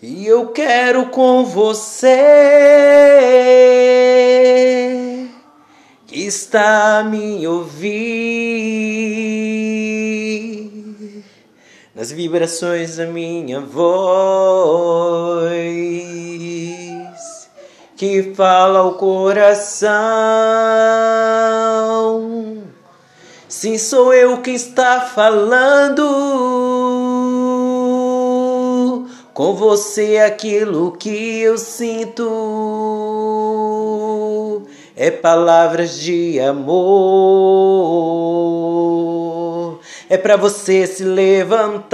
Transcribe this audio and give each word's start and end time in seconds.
E 0.00 0.24
eu 0.28 0.46
quero 0.50 1.06
com 1.06 1.44
você 1.44 2.14
que 6.06 6.20
está 6.20 6.98
a 6.98 7.02
me 7.02 7.44
ouvir 7.48 7.98
nas 11.96 12.12
vibrações 12.12 12.98
da 12.98 13.06
minha 13.06 13.60
voz 13.60 13.88
que 17.96 18.34
fala 18.36 18.78
ao 18.78 18.94
coração. 18.94 19.88
Sim, 23.48 23.76
sou 23.76 24.14
eu 24.14 24.40
quem 24.42 24.54
está 24.54 25.00
falando 25.00 26.67
com 29.38 29.54
você 29.54 30.18
aquilo 30.18 30.90
que 30.90 31.40
eu 31.40 31.56
sinto 31.56 32.26
é 34.96 35.12
palavras 35.12 36.00
de 36.00 36.40
amor. 36.40 36.88
É 40.10 40.18
para 40.18 40.36
você 40.36 40.88
se 40.88 41.04
levantar. 41.04 41.86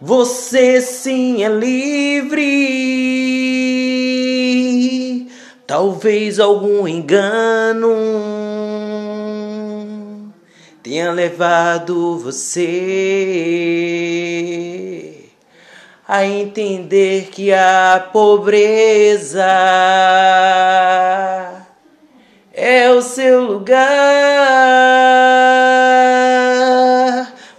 Você 0.00 0.80
sim 0.80 1.42
é 1.42 1.48
livre. 1.48 2.38
Talvez 5.66 6.38
algum 6.38 6.86
engano 6.86 8.29
tenha 10.90 11.12
levado 11.12 12.18
você 12.18 12.50
a 16.08 16.26
entender 16.26 17.28
que 17.30 17.52
a 17.52 18.08
pobreza 18.12 19.46
é 22.52 22.90
o 22.90 23.00
seu 23.00 23.44
lugar. 23.44 23.78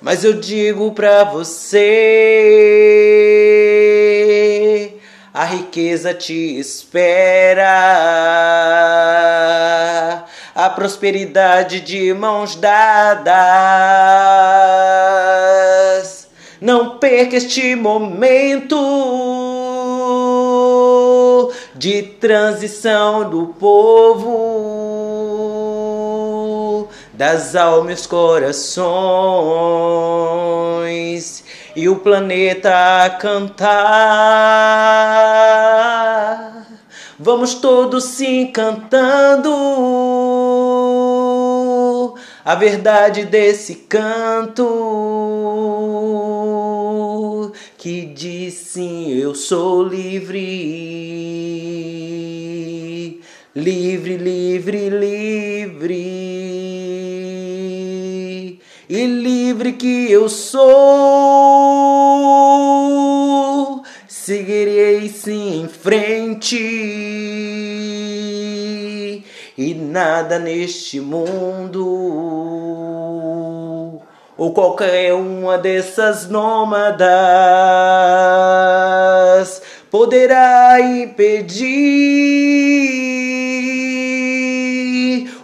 Mas 0.01 0.25
eu 0.25 0.33
digo 0.33 0.91
pra 0.91 1.23
você, 1.23 1.77
a 5.33 5.45
riqueza 5.45 6.13
te 6.13 6.59
espera 6.59 7.61
a 10.65 10.69
prosperidade 10.69 11.81
de 11.81 12.13
mãos 12.13 12.55
dadas. 12.55 13.31
Não 16.61 16.99
perca 16.99 17.35
este 17.37 17.75
momento 17.75 18.77
de 21.73 22.03
transição 22.03 23.27
do 23.27 23.47
povo, 23.59 24.37
das 27.11 27.55
almas, 27.55 28.05
corações 28.05 28.61
e 31.75 31.89
o 31.89 31.95
planeta 31.95 33.03
a 33.03 33.09
cantar. 33.09 33.81
Vamos 37.17 37.55
todos 37.55 38.03
se 38.03 38.45
cantando 38.47 39.49
a 42.43 42.55
verdade 42.55 43.25
desse 43.25 43.75
canto. 43.75 44.67
Que 47.77 48.05
diz 48.05 48.53
sim, 48.53 49.11
eu 49.13 49.33
sou 49.33 49.83
livre, 49.83 50.39
livre, 53.55 54.17
livre, 54.17 54.89
livre, 54.89 56.21
e 58.87 59.05
livre 59.05 59.73
que 59.73 60.11
eu 60.11 60.29
sou, 60.29 60.61
seguirei 64.07 65.09
sim 65.09 65.63
em 65.63 65.67
frente 65.67 67.10
e 69.57 69.73
nada 69.73 70.39
neste 70.39 70.99
mundo 70.99 71.85
ou 74.37 74.53
qualquer 74.53 75.13
uma 75.13 75.57
dessas 75.57 76.27
nômadas 76.27 77.01
poderá 79.91 80.79
impedir 80.79 81.61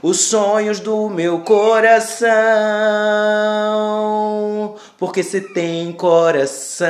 os 0.01 0.21
sonhos 0.21 0.79
do 0.79 1.09
meu 1.09 1.41
coração, 1.41 2.27
porque 4.97 5.21
se 5.21 5.41
tem 5.41 5.91
coração, 5.91 6.87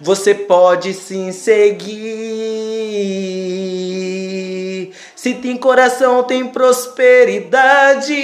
você 0.00 0.34
pode 0.34 0.92
sim 0.94 1.32
seguir. 1.32 3.29
Se 5.22 5.34
tem 5.34 5.54
coração, 5.54 6.22
tem 6.22 6.46
prosperidade, 6.46 8.14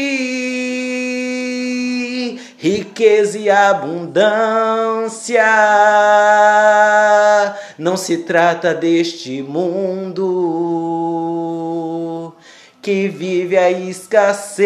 riqueza 2.56 3.36
e 3.36 3.50
abundância. 3.50 4.24
Não 7.78 7.98
se 7.98 8.16
trata 8.16 8.72
deste 8.72 9.42
mundo 9.42 10.22
que 12.80 13.08
vive 13.08 13.58
a 13.58 13.70
escassez. 13.70 14.64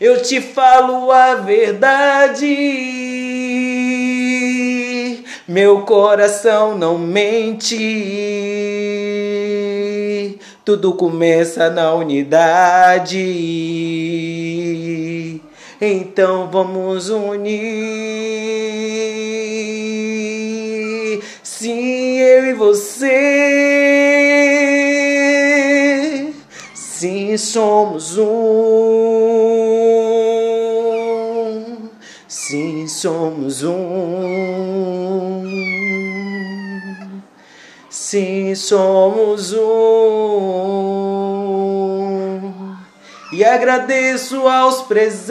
Eu 0.00 0.20
te 0.20 0.40
falo 0.40 1.12
a 1.12 1.36
verdade 1.36 3.03
meu 5.54 5.82
coração 5.82 6.76
não 6.76 6.98
mente. 6.98 7.76
Tudo 10.64 10.94
começa 10.94 11.70
na 11.70 11.94
unidade. 11.94 13.20
Então 15.80 16.50
vamos 16.50 17.08
unir. 17.08 17.52
Sim, 21.44 22.18
eu 22.18 22.46
e 22.46 22.52
você. 22.54 23.12
Sim, 26.74 27.36
somos 27.36 28.18
um. 28.18 29.43
Somos 32.94 33.62
um. 33.62 33.74
Sim, 37.90 38.54
somos 38.54 39.52
um. 39.52 39.64
E 43.32 43.44
agradeço 43.44 44.46
aos 44.46 44.82
presentes 44.82 45.24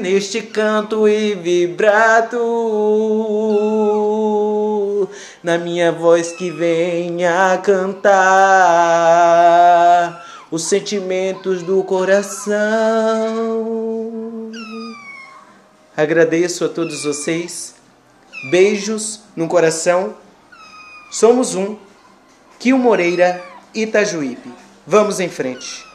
neste 0.00 0.40
canto 0.42 1.06
e 1.06 1.34
vibrato 1.34 2.38
na 5.42 5.58
minha 5.58 5.92
voz 5.92 6.32
que 6.32 6.50
vem 6.50 7.26
a 7.26 7.58
cantar 7.58 8.12
os 10.52 10.64
sentimentos 10.64 11.62
do 11.62 11.82
coração. 11.82 13.51
Agradeço 15.96 16.64
a 16.64 16.68
todos 16.68 17.04
vocês. 17.04 17.74
Beijos 18.50 19.20
no 19.36 19.46
coração. 19.46 20.16
Somos 21.10 21.54
um. 21.54 21.76
Kio 22.58 22.78
Moreira, 22.78 23.44
Itajuípe. 23.74 24.50
Vamos 24.86 25.20
em 25.20 25.28
frente. 25.28 25.84